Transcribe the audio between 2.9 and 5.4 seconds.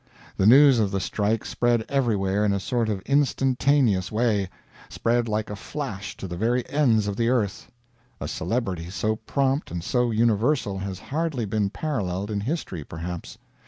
instantaneous way spread